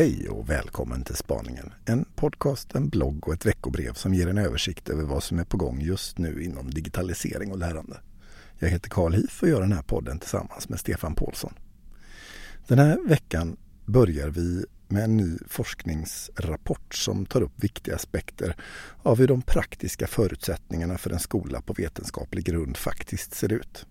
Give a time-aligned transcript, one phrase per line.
[0.00, 1.72] Hej och välkommen till Spaningen.
[1.84, 5.44] En podcast, en blogg och ett veckobrev som ger en översikt över vad som är
[5.44, 8.00] på gång just nu inom digitalisering och lärande.
[8.58, 11.54] Jag heter Karl Hif och gör den här podden tillsammans med Stefan Paulsson.
[12.66, 18.56] Den här veckan börjar vi med en ny forskningsrapport som tar upp viktiga aspekter
[19.02, 23.86] av hur de praktiska förutsättningarna för en skola på vetenskaplig grund faktiskt ser ut.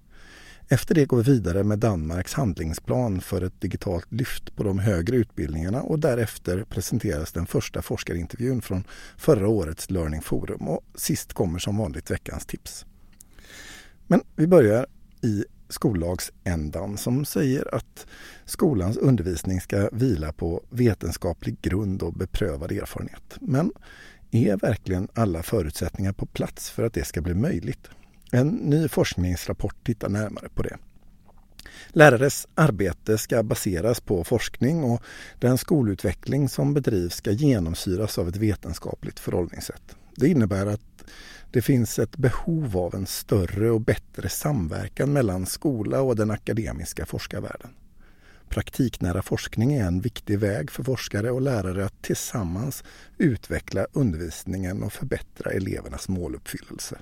[0.71, 5.15] Efter det går vi vidare med Danmarks handlingsplan för ett digitalt lyft på de högre
[5.15, 8.83] utbildningarna och därefter presenteras den första forskarintervjun från
[9.17, 12.85] förra årets Learning Forum och sist kommer som vanligt veckans tips.
[14.07, 14.85] Men vi börjar
[15.21, 18.07] i skollagsändan som säger att
[18.45, 23.37] skolans undervisning ska vila på vetenskaplig grund och beprövad erfarenhet.
[23.41, 23.71] Men
[24.31, 27.89] är verkligen alla förutsättningar på plats för att det ska bli möjligt?
[28.31, 30.77] En ny forskningsrapport tittar närmare på det.
[31.87, 35.01] Lärares arbete ska baseras på forskning och
[35.39, 39.95] den skolutveckling som bedrivs ska genomsyras av ett vetenskapligt förhållningssätt.
[40.15, 40.81] Det innebär att
[41.51, 47.05] det finns ett behov av en större och bättre samverkan mellan skola och den akademiska
[47.05, 47.69] forskarvärlden.
[48.49, 52.83] Praktiknära forskning är en viktig väg för forskare och lärare att tillsammans
[53.17, 56.97] utveckla undervisningen och förbättra elevernas måluppfyllelse.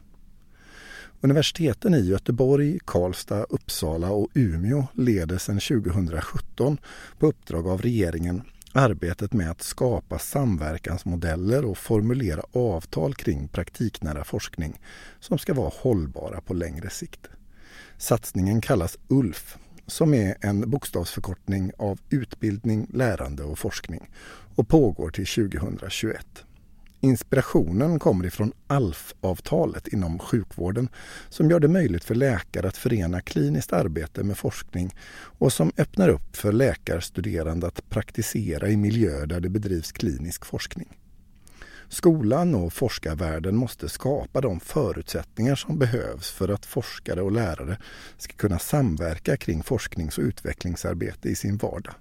[1.22, 6.78] Universiteten i Göteborg, Karlstad, Uppsala och Umeå leder sedan 2017
[7.20, 8.42] på uppdrag av regeringen
[8.78, 14.80] arbetet med att skapa samverkansmodeller och formulera avtal kring praktiknära forskning
[15.20, 17.28] som ska vara hållbara på längre sikt.
[17.98, 24.10] Satsningen kallas ULF som är en bokstavsförkortning av utbildning, lärande och forskning
[24.56, 26.47] och pågår till 2021.
[27.08, 30.90] Inspirationen kommer ifrån ALF-avtalet inom sjukvården
[31.30, 34.96] som gör det möjligt för läkare att förena kliniskt arbete med forskning
[35.40, 40.98] och som öppnar upp för läkarstuderande att praktisera i miljöer där det bedrivs klinisk forskning.
[41.90, 47.78] Skolan och forskarvärlden måste skapa de förutsättningar som behövs för att forskare och lärare
[48.18, 51.94] ska kunna samverka kring forsknings och utvecklingsarbete i sin vardag.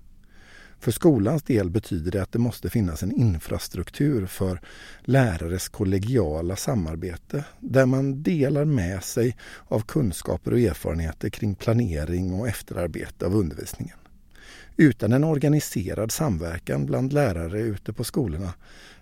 [0.81, 4.61] För skolans del betyder det att det måste finnas en infrastruktur för
[5.01, 9.37] lärares kollegiala samarbete där man delar med sig
[9.69, 13.97] av kunskaper och erfarenheter kring planering och efterarbete av undervisningen.
[14.77, 18.55] Utan en organiserad samverkan bland lärare ute på skolorna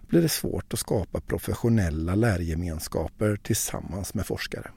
[0.09, 4.71] blir det svårt att skapa professionella lärgemenskaper tillsammans med forskare.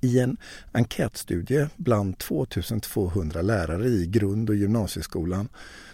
[0.00, 0.36] I en
[0.72, 5.48] enkätstudie bland 2200 lärare i grund och gymnasieskolan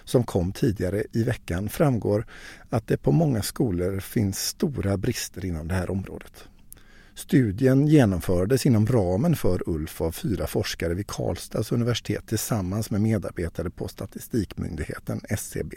[0.05, 2.27] som kom tidigare i veckan framgår
[2.71, 6.49] att det på många skolor finns stora brister inom det här området.
[7.15, 13.71] Studien genomfördes inom ramen för ULF av fyra forskare vid Karlstads universitet tillsammans med medarbetare
[13.71, 15.77] på Statistikmyndigheten, SCB.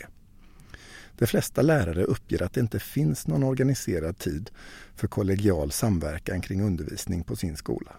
[1.17, 4.49] De flesta lärare uppger att det inte finns någon organiserad tid
[4.95, 7.95] för kollegial samverkan kring undervisning på sin skola.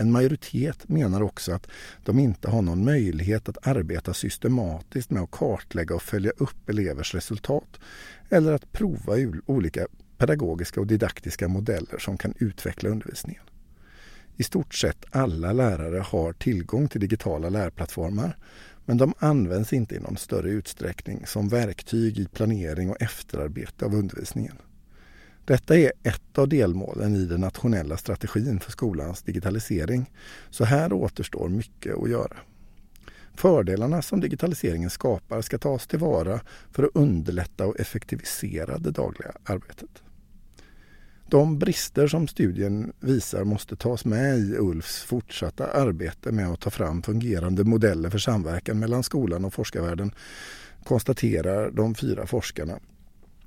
[0.00, 1.66] En majoritet menar också att
[2.04, 7.14] de inte har någon möjlighet att arbeta systematiskt med att kartlägga och följa upp elevers
[7.14, 7.80] resultat
[8.28, 9.12] eller att prova
[9.46, 9.86] olika
[10.16, 13.42] pedagogiska och didaktiska modeller som kan utveckla undervisningen.
[14.36, 18.36] I stort sett alla lärare har tillgång till digitala lärplattformar
[18.84, 23.94] men de används inte i någon större utsträckning som verktyg i planering och efterarbete av
[23.94, 24.56] undervisningen.
[25.48, 30.10] Detta är ett av delmålen i den nationella strategin för skolans digitalisering.
[30.50, 32.36] Så här återstår mycket att göra.
[33.34, 36.40] Fördelarna som digitaliseringen skapar ska tas tillvara
[36.72, 40.02] för att underlätta och effektivisera det dagliga arbetet.
[41.28, 46.70] De brister som studien visar måste tas med i ULFs fortsatta arbete med att ta
[46.70, 50.10] fram fungerande modeller för samverkan mellan skolan och forskarvärlden
[50.84, 52.78] konstaterar de fyra forskarna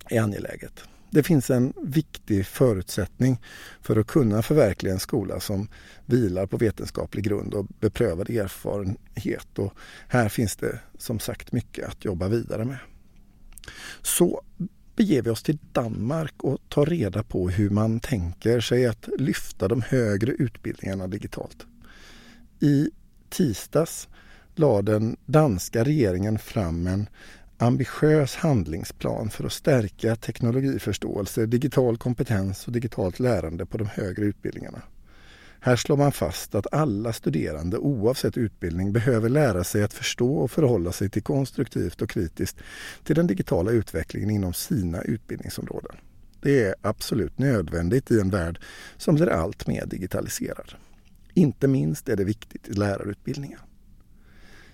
[0.09, 0.83] är angeläget.
[1.13, 3.42] Det finns en viktig förutsättning
[3.81, 5.68] för att kunna förverkliga en skola som
[6.06, 9.60] vilar på vetenskaplig grund och beprövad erfarenhet.
[9.60, 9.74] Och
[10.08, 12.78] här finns det som sagt mycket att jobba vidare med.
[14.02, 14.42] Så
[14.96, 19.68] beger vi oss till Danmark och tar reda på hur man tänker sig att lyfta
[19.68, 21.66] de högre utbildningarna digitalt.
[22.60, 22.90] I
[23.30, 24.07] tisdags
[24.56, 27.07] lade den danska regeringen fram en
[27.62, 34.81] ambitiös handlingsplan för att stärka teknologiförståelse, digital kompetens och digitalt lärande på de högre utbildningarna.
[35.60, 40.52] Här slår man fast att alla studerande oavsett utbildning behöver lära sig att förstå och
[40.52, 42.58] förhålla sig till konstruktivt och kritiskt
[43.04, 45.96] till den digitala utvecklingen inom sina utbildningsområden.
[46.42, 48.60] Det är absolut nödvändigt i en värld
[48.98, 50.74] som blir allt mer digitaliserad.
[51.34, 53.60] Inte minst är det viktigt i lärarutbildningen.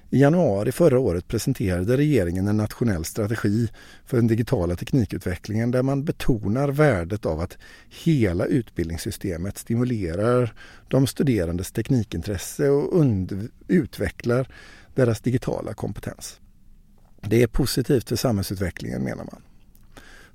[0.10, 3.68] I januari förra året presenterade regeringen en nationell strategi
[4.06, 7.58] för den digitala teknikutvecklingen där man betonar värdet av att
[7.90, 10.54] hela utbildningssystemet stimulerar
[10.88, 13.06] de studerandes teknikintresse och
[13.68, 14.48] utvecklar
[14.96, 16.40] deras digitala kompetens.
[17.22, 19.42] Det är positivt för samhällsutvecklingen menar man.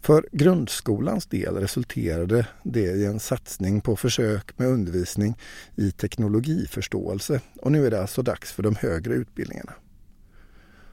[0.03, 5.37] För grundskolans del resulterade det i en satsning på försök med undervisning
[5.77, 9.73] i teknologiförståelse och nu är det alltså dags för de högre utbildningarna.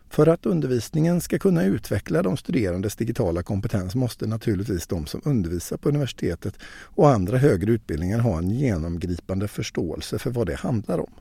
[0.09, 5.77] För att undervisningen ska kunna utveckla de studerandes digitala kompetens måste naturligtvis de som undervisar
[5.77, 11.11] på universitetet och andra högre utbildningar ha en genomgripande förståelse för vad det handlar om.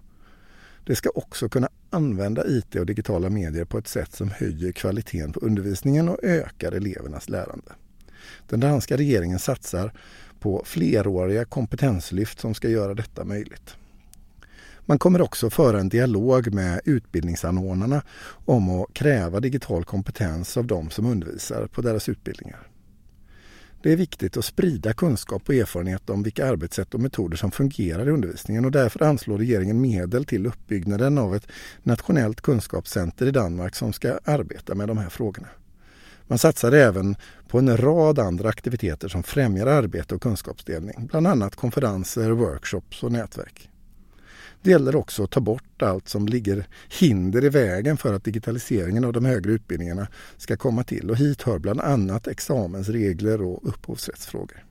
[0.88, 5.32] Det ska också kunna använda IT och digitala medier på ett sätt som höjer kvaliteten
[5.32, 7.72] på undervisningen och ökar elevernas lärande.
[8.48, 9.92] Den danska regeringen satsar
[10.40, 13.76] på fleråriga kompetenslyft som ska göra detta möjligt.
[14.80, 18.02] Man kommer också föra en dialog med utbildningsanordnarna
[18.44, 22.66] om att kräva digital kompetens av de som undervisar på deras utbildningar.
[23.82, 28.08] Det är viktigt att sprida kunskap och erfarenhet om vilka arbetssätt och metoder som fungerar
[28.08, 31.46] i undervisningen och därför anslår regeringen medel till uppbyggnaden av ett
[31.82, 35.48] nationellt kunskapscenter i Danmark som ska arbeta med de här frågorna.
[36.26, 37.16] Man satsar även
[37.48, 43.12] på en rad andra aktiviteter som främjar arbete och kunskapsdelning, bland annat konferenser, workshops och
[43.12, 43.70] nätverk.
[44.62, 46.66] Det gäller också att ta bort allt som ligger
[47.00, 51.42] hinder i vägen för att digitaliseringen av de högre utbildningarna ska komma till och hit
[51.42, 54.64] hör bland annat examensregler och upphovsrättsfrågor.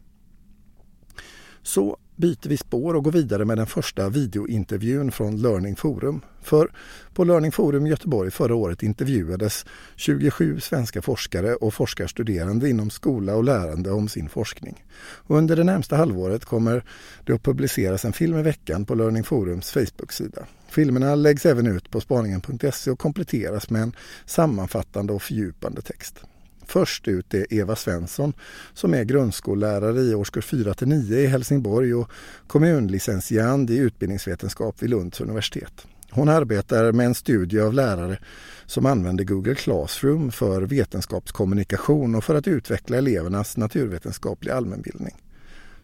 [1.62, 6.22] Så byter vi spår och går vidare med den första videointervjun från Learning Forum.
[6.42, 6.72] För
[7.14, 9.66] på Learning Forum i Göteborg förra året intervjuades
[9.96, 14.86] 27 svenska forskare och forskarstuderande inom skola och lärande om sin forskning.
[15.00, 16.84] Och under det närmsta halvåret kommer
[17.26, 20.46] det att publiceras en film i veckan på Learning Forums Facebook-sida.
[20.70, 26.24] Filmerna läggs även ut på spaningen.se och kompletteras med en sammanfattande och fördjupande text.
[26.68, 28.34] Först ut är Eva Svensson
[28.74, 32.12] som är grundskollärare i årskurs 4 till 9 i Helsingborg och
[32.48, 35.88] kommunlicentiand i utbildningsvetenskap vid Lunds universitet.
[36.10, 38.20] Hon arbetar med en studie av lärare
[38.66, 45.16] som använder Google Classroom för vetenskapskommunikation och för att utveckla elevernas naturvetenskapliga allmänbildning.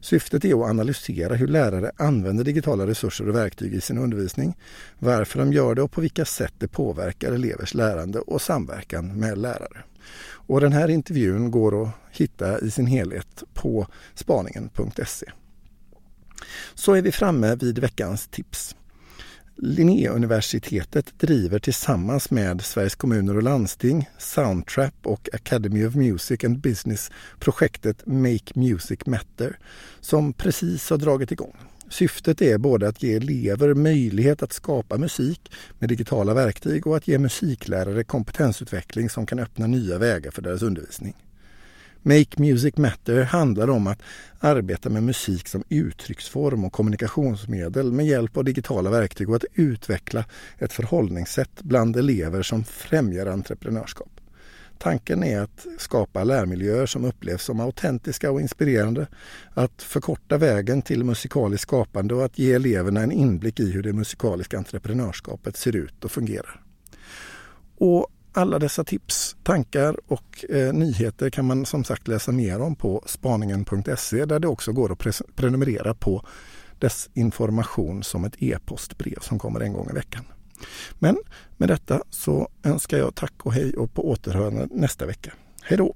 [0.04, 4.58] Syftet är att analysera hur lärare använder digitala resurser och verktyg i sin undervisning,
[5.00, 9.38] varför de gör det och på vilka sätt det påverkar elevers lärande och samverkan med
[9.38, 9.84] lärare.
[10.24, 15.32] Och den här intervjun går att hitta i sin helhet på spaningen.se.
[16.74, 18.76] Så är vi framme vid veckans tips.
[19.56, 27.12] Linnéuniversitetet driver tillsammans med Sveriges kommuner och landsting, Soundtrap och Academy of Music and Business
[27.40, 29.58] projektet Make Music Matter
[30.00, 31.56] som precis har dragit igång.
[31.90, 37.08] Syftet är både att ge elever möjlighet att skapa musik med digitala verktyg och att
[37.08, 41.16] ge musiklärare kompetensutveckling som kan öppna nya vägar för deras undervisning.
[42.06, 44.02] Make Music Matter handlar om att
[44.40, 50.26] arbeta med musik som uttrycksform och kommunikationsmedel med hjälp av digitala verktyg och att utveckla
[50.58, 54.10] ett förhållningssätt bland elever som främjar entreprenörskap.
[54.78, 59.08] Tanken är att skapa lärmiljöer som upplevs som autentiska och inspirerande,
[59.54, 63.94] att förkorta vägen till musikaliskt skapande och att ge eleverna en inblick i hur det
[63.94, 66.62] musikaliska entreprenörskapet ser ut och fungerar.
[67.78, 72.76] Och alla dessa tips, tankar och eh, nyheter kan man som sagt läsa mer om
[72.76, 76.26] på spaningen.se där det också går att prenumerera på
[76.80, 80.26] dess information som ett e-postbrev som kommer en gång i veckan.
[81.00, 81.18] Men
[81.58, 85.34] med detta så önskar jag tack och hej och på återhörande nästa vecka.
[85.62, 85.96] Hej då!